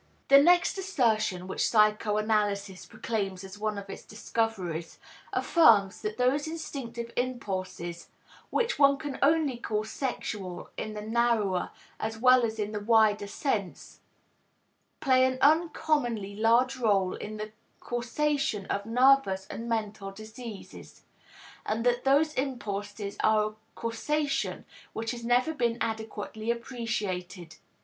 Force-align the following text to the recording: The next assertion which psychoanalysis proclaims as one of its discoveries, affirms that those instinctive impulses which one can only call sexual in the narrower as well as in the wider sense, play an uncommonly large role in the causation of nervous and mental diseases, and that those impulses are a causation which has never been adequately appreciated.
The 0.29 0.41
next 0.41 0.79
assertion 0.79 1.45
which 1.47 1.69
psychoanalysis 1.69 2.87
proclaims 2.87 3.43
as 3.43 3.59
one 3.59 3.77
of 3.77 3.87
its 3.87 4.01
discoveries, 4.03 4.97
affirms 5.31 6.01
that 6.01 6.17
those 6.17 6.47
instinctive 6.47 7.13
impulses 7.15 8.09
which 8.49 8.79
one 8.79 8.97
can 8.97 9.19
only 9.21 9.57
call 9.57 9.83
sexual 9.83 10.71
in 10.75 10.95
the 10.95 11.03
narrower 11.03 11.69
as 11.99 12.17
well 12.17 12.43
as 12.43 12.57
in 12.57 12.71
the 12.71 12.79
wider 12.79 13.27
sense, 13.27 13.99
play 15.01 15.23
an 15.23 15.37
uncommonly 15.39 16.35
large 16.35 16.77
role 16.77 17.13
in 17.13 17.37
the 17.37 17.51
causation 17.79 18.65
of 18.71 18.87
nervous 18.87 19.45
and 19.51 19.69
mental 19.69 20.09
diseases, 20.09 21.03
and 21.63 21.85
that 21.85 22.05
those 22.05 22.33
impulses 22.33 23.17
are 23.23 23.51
a 23.51 23.55
causation 23.75 24.65
which 24.93 25.11
has 25.11 25.23
never 25.23 25.53
been 25.53 25.77
adequately 25.79 26.49
appreciated. 26.49 27.57